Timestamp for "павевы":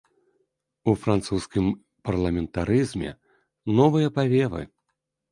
4.17-4.63